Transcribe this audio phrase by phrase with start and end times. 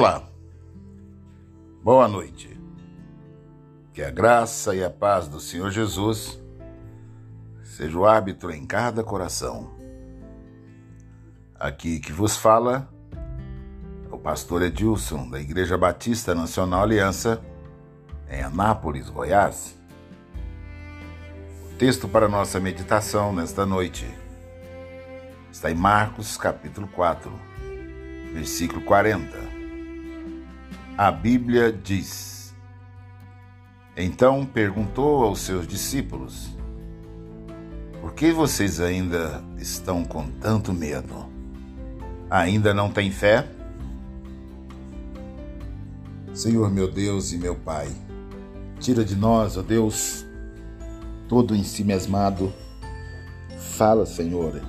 [0.00, 0.22] Olá,
[1.82, 2.56] boa noite.
[3.92, 6.40] Que a graça e a paz do Senhor Jesus
[7.64, 9.72] seja o árbitro em cada coração.
[11.58, 12.88] Aqui que vos fala
[14.12, 17.42] o pastor Edilson, da Igreja Batista Nacional Aliança,
[18.30, 19.76] em Anápolis, Goiás.
[21.72, 24.06] O texto para nossa meditação nesta noite
[25.50, 27.32] está em Marcos, capítulo 4,
[28.32, 29.47] versículo 40
[30.98, 32.52] a Bíblia diz:
[33.96, 36.48] Então perguntou aos seus discípulos:
[38.00, 41.28] Por que vocês ainda estão com tanto medo?
[42.28, 43.46] Ainda não têm fé?
[46.34, 47.88] Senhor meu Deus e meu Pai,
[48.80, 50.26] tira de nós, ó Deus,
[51.28, 52.52] todo em si mesmado.
[53.76, 54.60] Fala, Senhor,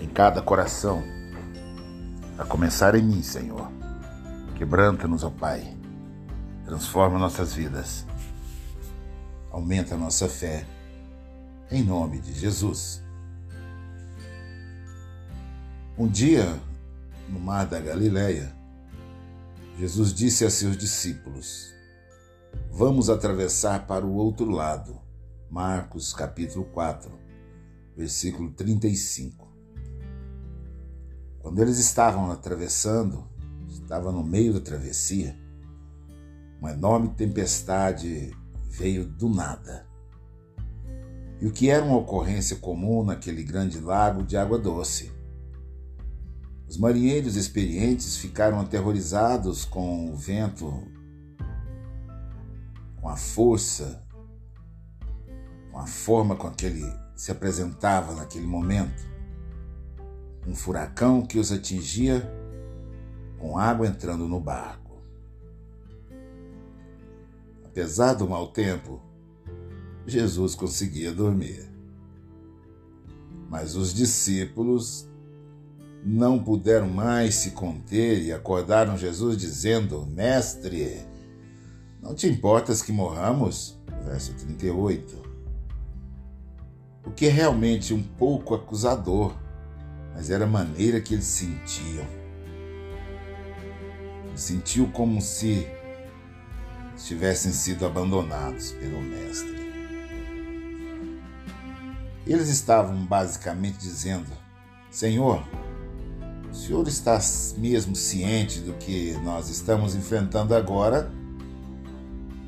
[0.00, 1.02] em cada coração,
[2.38, 3.82] a começar em mim, Senhor
[4.62, 5.76] Quebranta-nos, ó Pai.
[6.64, 8.06] Transforma nossas vidas.
[9.50, 10.64] Aumenta nossa fé.
[11.68, 13.02] Em nome de Jesus.
[15.98, 16.46] Um dia,
[17.28, 18.54] no mar da Galileia,
[19.80, 21.74] Jesus disse a seus discípulos:
[22.70, 25.00] Vamos atravessar para o outro lado.
[25.50, 27.10] Marcos capítulo 4,
[27.96, 29.44] versículo 35.
[31.40, 33.31] Quando eles estavam atravessando,
[33.74, 35.36] estava no meio da travessia,
[36.60, 38.30] uma enorme tempestade
[38.70, 39.86] veio do nada.
[41.40, 45.10] E o que era uma ocorrência comum naquele grande lago de água doce.
[46.68, 50.72] Os marinheiros experientes ficaram aterrorizados com o vento,
[53.00, 54.06] com a força,
[55.70, 56.84] com a forma com que ele
[57.16, 59.02] se apresentava naquele momento.
[60.46, 62.41] Um furacão que os atingia
[63.42, 65.02] com água entrando no barco.
[67.64, 69.02] Apesar do mau tempo,
[70.06, 71.68] Jesus conseguia dormir.
[73.50, 75.08] Mas os discípulos
[76.04, 81.04] não puderam mais se conter e acordaram Jesus dizendo: Mestre,
[82.00, 83.76] não te importas que morramos?
[84.04, 85.20] Verso 38.
[87.04, 89.34] O que é realmente um pouco acusador,
[90.14, 92.21] mas era a maneira que eles sentiam
[94.34, 95.66] sentiu como se
[96.96, 99.62] tivessem sido abandonados pelo Mestre.
[102.26, 104.30] Eles estavam basicamente dizendo:
[104.90, 105.42] Senhor,
[106.50, 107.18] o Senhor está
[107.56, 111.10] mesmo ciente do que nós estamos enfrentando agora?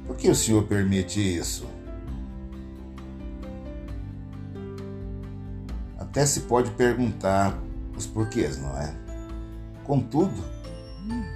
[0.06, 1.66] Por que o Senhor permite isso?
[5.98, 7.58] Até se pode perguntar
[7.96, 8.94] os porquês, não é?
[9.82, 10.44] Contudo,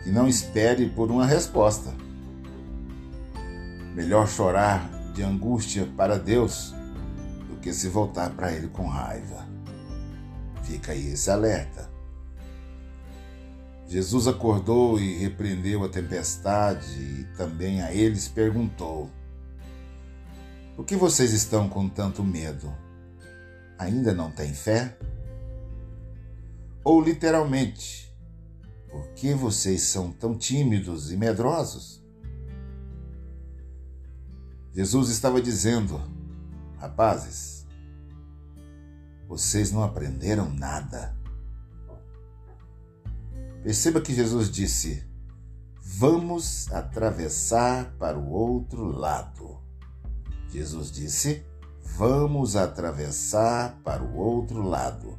[0.09, 1.95] e não espere por uma resposta.
[3.95, 6.75] Melhor chorar de angústia para Deus
[7.47, 9.47] do que se voltar para Ele com raiva.
[10.63, 11.91] Fica aí esse alerta.
[13.87, 19.11] Jesus acordou e repreendeu a tempestade e também a eles perguntou:
[20.75, 22.75] Por que vocês estão com tanto medo?
[23.79, 24.97] Ainda não têm fé?
[26.83, 28.08] Ou literalmente,
[28.91, 32.03] por que vocês são tão tímidos e medrosos?
[34.73, 36.01] Jesus estava dizendo:
[36.79, 37.67] Rapazes,
[39.29, 41.17] vocês não aprenderam nada.
[43.63, 45.05] Perceba que Jesus disse:
[45.83, 49.59] Vamos atravessar para o outro lado.
[50.51, 51.45] Jesus disse:
[51.97, 55.19] Vamos atravessar para o outro lado.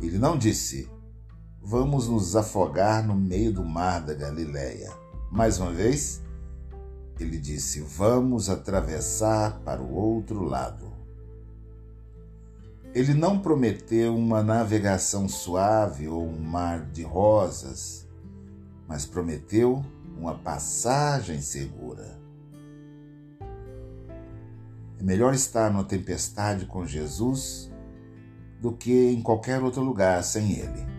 [0.00, 0.90] Ele não disse:
[1.64, 4.92] vamos nos afogar no meio do mar da Galileia.
[5.32, 6.22] Mais uma vez,
[7.18, 10.92] ele disse: Vamos atravessar para o outro lado.
[12.94, 18.06] Ele não prometeu uma navegação suave ou um mar de rosas,
[18.86, 19.84] mas prometeu
[20.16, 22.20] uma passagem segura.
[25.00, 27.68] É melhor estar numa tempestade com Jesus
[28.60, 30.93] do que em qualquer outro lugar sem Ele.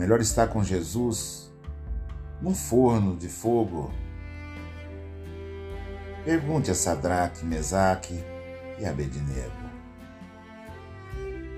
[0.00, 1.52] Melhor estar com Jesus
[2.40, 3.92] num forno de fogo.
[6.24, 8.18] Pergunte a Sadraque, Mesaque
[8.78, 9.52] e Abednego.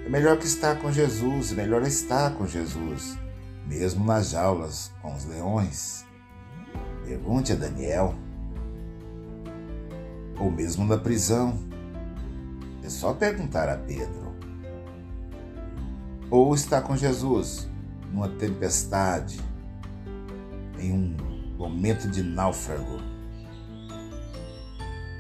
[0.05, 3.17] É melhor que estar com Jesus, é melhor estar com Jesus,
[3.65, 6.05] mesmo nas jaulas com os leões.
[7.05, 8.13] Pergunte a Daniel.
[10.41, 11.61] Ou mesmo na prisão.
[12.83, 14.35] É só perguntar a Pedro.
[16.29, 17.71] Ou estar com Jesus
[18.13, 19.41] numa tempestade,
[20.79, 22.99] em um momento de náufrago,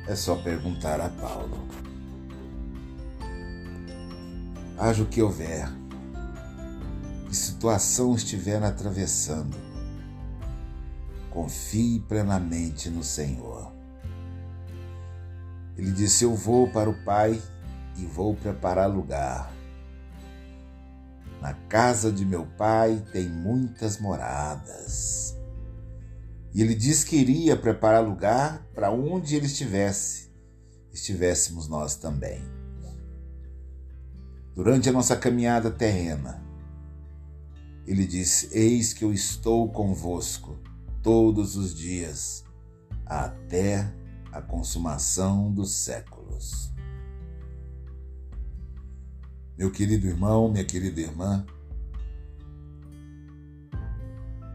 [0.07, 1.67] é só perguntar a Paulo.
[4.79, 5.69] Haja o que houver,
[7.29, 9.57] que situação estiver atravessando,
[11.31, 13.73] confie plenamente no Senhor.
[15.77, 17.41] Ele disse: Eu vou para o Pai
[17.97, 19.62] e vou preparar lugar.
[21.43, 25.37] Na casa de meu pai tem muitas moradas.
[26.55, 30.31] E ele disse que iria preparar lugar para onde ele estivesse,
[30.93, 32.41] estivéssemos nós também.
[34.55, 36.41] Durante a nossa caminhada terrena,
[37.85, 40.57] ele disse: Eis que eu estou convosco
[41.03, 42.45] todos os dias,
[43.05, 43.93] até
[44.31, 46.72] a consumação dos séculos.
[49.57, 51.45] Meu querido irmão, minha querida irmã,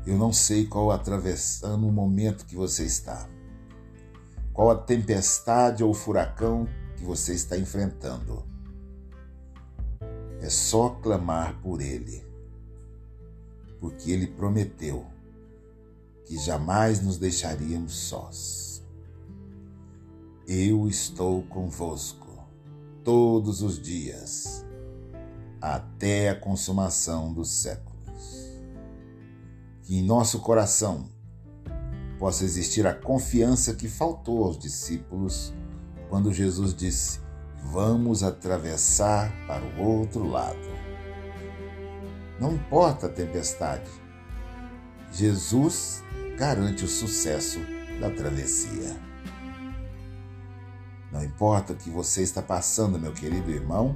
[0.07, 3.29] eu não sei qual atravessando o momento que você está,
[4.51, 8.43] qual a tempestade ou furacão que você está enfrentando.
[10.41, 12.25] É só clamar por Ele,
[13.79, 15.05] porque Ele prometeu
[16.25, 18.83] que jamais nos deixaríamos sós.
[20.47, 22.27] Eu estou convosco
[23.03, 24.66] todos os dias
[25.61, 27.97] até a consumação dos séculos.
[29.83, 31.09] Que em nosso coração
[32.19, 35.53] possa existir a confiança que faltou aos discípulos
[36.09, 37.19] quando Jesus disse:
[37.63, 40.57] Vamos atravessar para o outro lado.
[42.39, 43.89] Não importa a tempestade,
[45.11, 46.03] Jesus
[46.37, 47.59] garante o sucesso
[47.99, 48.95] da travessia.
[51.11, 53.95] Não importa o que você está passando, meu querido irmão,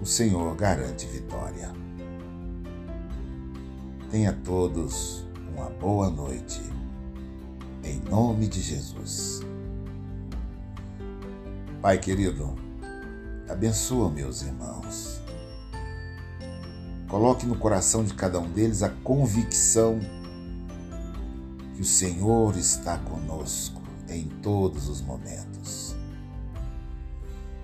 [0.00, 1.72] o Senhor garante vitória.
[4.10, 5.24] Tenha todos
[5.54, 6.60] uma boa noite,
[7.82, 9.40] em nome de Jesus.
[11.80, 12.54] Pai querido,
[13.48, 15.20] abençoa meus irmãos.
[17.08, 20.00] Coloque no coração de cada um deles a convicção
[21.74, 25.94] que o Senhor está conosco em todos os momentos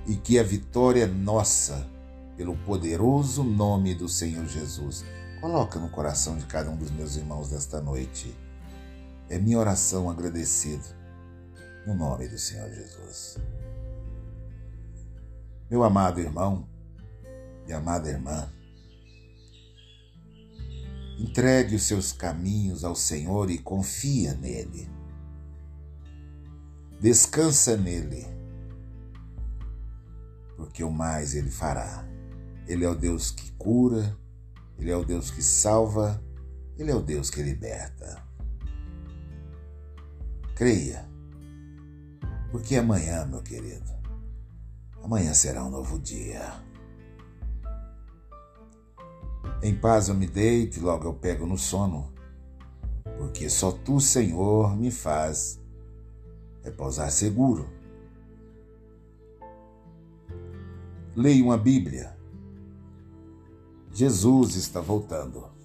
[0.07, 1.89] e que a vitória é nossa
[2.41, 5.05] pelo poderoso nome do Senhor Jesus.
[5.43, 8.35] Coloca no coração de cada um dos meus irmãos desta noite.
[9.29, 10.87] É minha oração agradecido
[11.87, 13.37] no nome do Senhor Jesus.
[15.71, 16.67] Meu amado irmão
[17.69, 18.51] e amada irmã,
[21.19, 24.89] entregue os seus caminhos ao Senhor e confia nele.
[26.99, 28.27] Descansa nele,
[30.57, 32.10] porque o mais ele fará.
[32.71, 34.17] Ele é o Deus que cura,
[34.79, 36.23] Ele é o Deus que salva,
[36.79, 38.25] Ele é o Deus que liberta.
[40.55, 41.05] Creia,
[42.53, 43.91] porque amanhã, meu querido,
[45.03, 46.63] amanhã será um novo dia.
[49.61, 52.15] Em paz eu me deito e logo eu pego no sono,
[53.19, 55.61] porque só tu, Senhor, me faz
[56.63, 57.69] repousar seguro.
[61.17, 62.20] Leia uma Bíblia
[63.93, 65.60] Jesus está voltando.